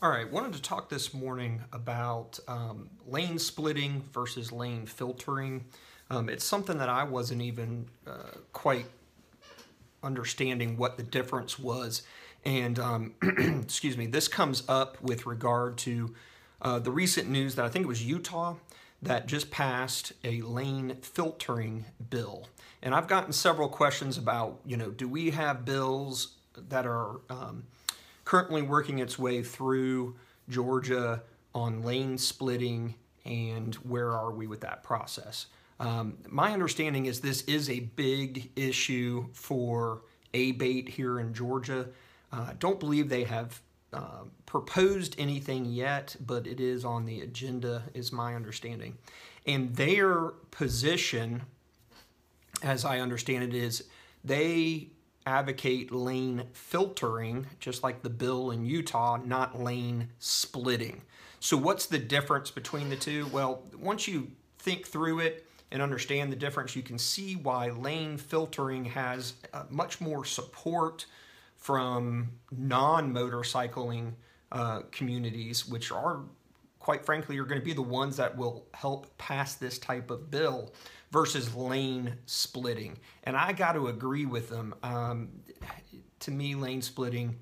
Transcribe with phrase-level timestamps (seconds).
[0.00, 5.64] All right, wanted to talk this morning about um, lane splitting versus lane filtering.
[6.08, 8.86] Um, it's something that I wasn't even uh, quite
[10.04, 12.02] understanding what the difference was.
[12.44, 13.14] And um,
[13.60, 16.14] excuse me, this comes up with regard to
[16.62, 18.54] uh, the recent news that I think it was Utah
[19.02, 22.46] that just passed a lane filtering bill.
[22.82, 26.36] And I've gotten several questions about, you know, do we have bills
[26.68, 27.64] that are um,
[28.28, 30.14] currently working its way through
[30.50, 31.22] Georgia
[31.54, 32.94] on lane splitting
[33.24, 35.46] and where are we with that process.
[35.80, 40.02] Um, my understanding is this is a big issue for
[40.34, 41.88] ABATE here in Georgia.
[42.30, 43.62] Uh, don't believe they have
[43.94, 48.98] uh, proposed anything yet, but it is on the agenda, is my understanding.
[49.46, 51.44] And their position,
[52.62, 53.84] as I understand it, is
[54.22, 54.90] they
[55.28, 61.02] advocate lane filtering, just like the bill in Utah, not lane splitting.
[61.38, 63.26] So, what's the difference between the two?
[63.26, 68.16] Well, once you think through it and understand the difference, you can see why lane
[68.16, 71.04] filtering has uh, much more support
[71.56, 74.14] from non motorcycling
[74.50, 76.20] uh, communities, which are,
[76.88, 80.30] quite frankly, are going to be the ones that will help pass this type of
[80.30, 80.72] bill
[81.10, 82.96] versus lane splitting.
[83.24, 84.74] And I got to agree with them.
[84.82, 85.28] Um,
[86.20, 87.40] to me, lane splitting,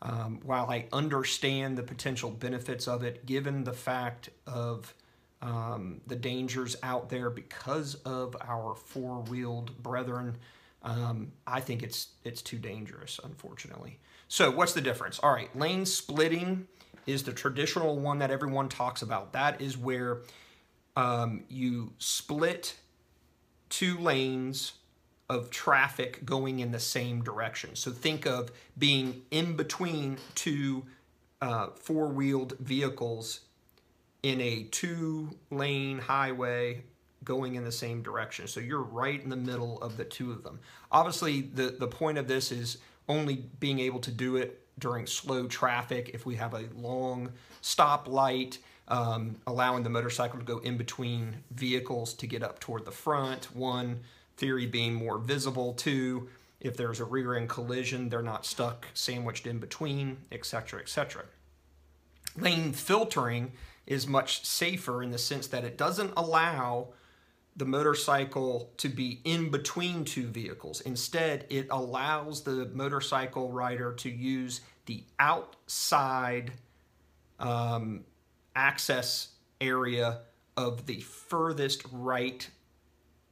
[0.00, 4.94] um, while I understand the potential benefits of it, given the fact of
[5.42, 10.38] um, the dangers out there because of our four-wheeled brethren,
[10.82, 13.98] um, I think it's it's too dangerous, unfortunately.
[14.28, 15.18] So what's the difference?
[15.18, 16.66] All right, lane splitting
[17.06, 19.32] is the traditional one that everyone talks about.
[19.32, 20.22] That is where
[20.96, 22.76] um, you split
[23.68, 24.72] two lanes
[25.28, 27.74] of traffic going in the same direction.
[27.74, 30.84] So think of being in between two
[31.40, 33.40] uh, four-wheeled vehicles
[34.22, 36.82] in a two-lane highway
[37.24, 38.46] going in the same direction.
[38.46, 40.60] So you're right in the middle of the two of them.
[40.92, 42.78] Obviously, the, the point of this is
[43.08, 47.32] only being able to do it during slow traffic if we have a long
[47.62, 52.92] stoplight um, allowing the motorcycle to go in between vehicles to get up toward the
[52.92, 53.54] front.
[53.56, 54.00] One
[54.36, 55.72] theory being more visible.
[55.74, 56.28] Two,
[56.60, 61.24] if there's a rear end collision, they're not stuck sandwiched in between, etc., etc.
[62.36, 63.52] Lane filtering
[63.86, 66.88] is much safer in the sense that it doesn't allow
[67.56, 70.82] the motorcycle to be in between two vehicles.
[70.82, 76.52] Instead, it allows the motorcycle rider to use the outside
[77.40, 78.04] um,
[78.54, 79.28] access
[79.60, 80.20] area
[80.56, 82.48] of the furthest right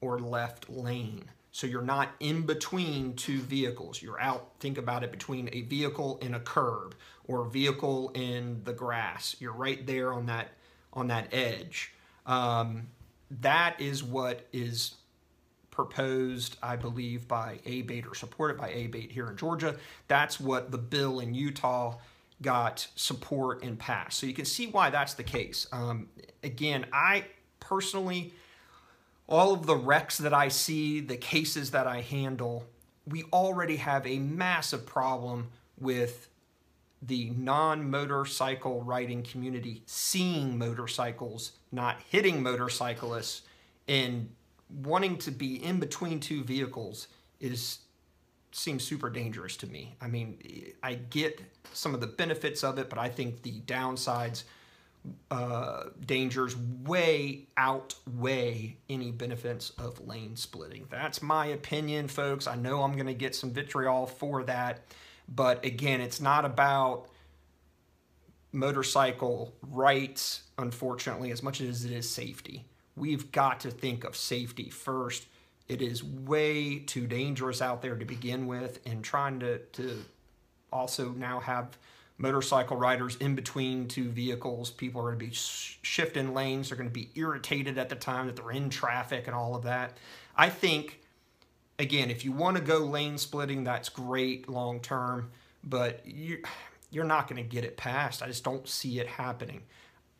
[0.00, 1.24] or left lane.
[1.52, 4.02] So you're not in between two vehicles.
[4.02, 6.96] You're out, think about it, between a vehicle and a curb
[7.28, 9.36] or a vehicle in the grass.
[9.38, 10.48] You're right there on that,
[10.92, 11.92] on that edge.
[12.26, 12.88] Um,
[13.30, 14.94] that is what is
[15.70, 19.76] proposed, I believe, by ABATE or supported by ABATE here in Georgia.
[20.06, 21.96] That's what the bill in Utah
[22.42, 24.18] got support and passed.
[24.18, 25.66] So you can see why that's the case.
[25.72, 26.08] Um,
[26.42, 27.24] again, I
[27.60, 28.34] personally,
[29.28, 32.66] all of the wrecks that I see, the cases that I handle,
[33.06, 35.48] we already have a massive problem
[35.78, 36.28] with
[37.02, 43.42] the non-motorcycle riding community seeing motorcycles, not hitting motorcyclists,
[43.86, 44.30] and
[44.82, 47.08] wanting to be in between two vehicles
[47.40, 47.78] is
[48.52, 49.96] seems super dangerous to me.
[50.00, 50.38] I mean,
[50.82, 51.40] I get
[51.72, 54.44] some of the benefits of it, but I think the downsides,
[55.30, 60.86] uh, dangers way outweigh any benefits of lane splitting.
[60.88, 62.46] That's my opinion, folks.
[62.46, 64.84] I know I'm going to get some vitriol for that,
[65.28, 67.06] but again, it's not about
[68.52, 72.64] motorcycle rights, unfortunately, as much as it is safety.
[72.96, 75.26] We've got to think of safety first
[75.68, 80.04] it is way too dangerous out there to begin with and trying to, to
[80.72, 81.78] also now have
[82.18, 84.70] motorcycle riders in between two vehicles.
[84.70, 86.68] People are going to be sh shifting lanes.
[86.68, 89.62] They're going to be irritated at the time that they're in traffic and all of
[89.62, 89.96] that.
[90.36, 91.00] I think,
[91.78, 95.30] again, if you want to go lane splitting, that's great long term,
[95.62, 96.42] but you,
[96.90, 98.22] you're not going to get it passed.
[98.22, 99.62] I just don't see it happening.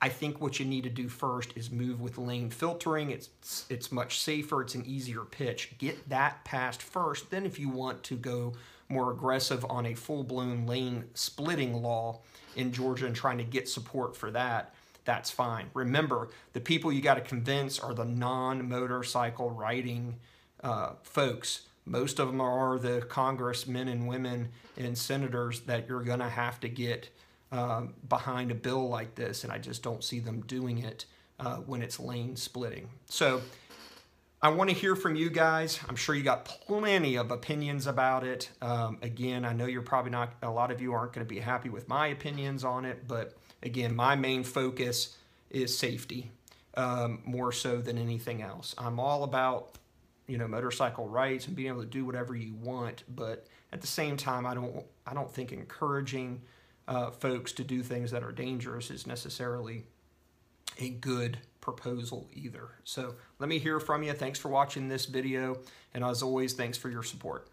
[0.00, 3.10] I think what you need to do first is move with lane filtering.
[3.10, 3.30] It's,
[3.68, 4.62] it's much safer.
[4.62, 5.72] It's an easier pitch.
[5.78, 7.30] Get that passed first.
[7.30, 8.52] Then if you want to go
[8.88, 12.20] more aggressive on a full-blown lane splitting law
[12.54, 14.72] in Georgia and trying to get support for that,
[15.04, 15.66] that's fine.
[15.74, 20.14] Remember, the people you got to convince are the non-motorcycle riding
[20.62, 21.62] uh, folks.
[21.84, 26.60] Most of them are the congressmen and women and senators that you're going to have
[26.60, 27.08] to get
[27.50, 31.06] um, behind a bill like this, and I just don't see them doing it
[31.40, 32.88] uh, when it's lane splitting.
[33.08, 33.40] So
[34.42, 35.80] I want to hear from you guys.
[35.88, 38.50] I'm sure you got plenty of opinions about it.
[38.60, 41.40] Um, again, I know you're probably not, a lot of you aren't going to be
[41.40, 45.16] happy with my opinions on it, but again, my main focus
[45.50, 46.30] is safety
[46.74, 48.74] um, more so than anything else.
[48.78, 49.72] I'm all about,
[50.28, 53.86] you know, motorcycle rights and being able to do whatever you want, but at the
[53.86, 56.42] same time, I don't, I don't think encouraging
[56.86, 59.84] uh, folks to do things that are dangerous is necessarily
[60.78, 62.68] a good proposal either.
[62.84, 64.12] So let me hear from you.
[64.12, 65.58] Thanks for watching this video.
[65.92, 67.48] And as always, thanks for your support.